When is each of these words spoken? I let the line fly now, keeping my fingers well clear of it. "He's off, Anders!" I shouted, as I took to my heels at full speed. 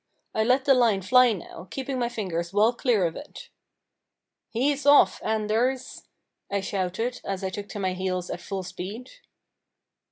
I 0.33 0.43
let 0.43 0.65
the 0.65 0.73
line 0.73 1.03
fly 1.03 1.31
now, 1.31 1.67
keeping 1.69 1.99
my 1.99 2.09
fingers 2.09 2.51
well 2.51 2.73
clear 2.73 3.05
of 3.05 3.15
it. 3.15 3.49
"He's 4.49 4.87
off, 4.87 5.21
Anders!" 5.23 6.05
I 6.49 6.59
shouted, 6.61 7.21
as 7.23 7.43
I 7.43 7.51
took 7.51 7.69
to 7.69 7.79
my 7.79 7.93
heels 7.93 8.31
at 8.31 8.41
full 8.41 8.63
speed. 8.63 9.11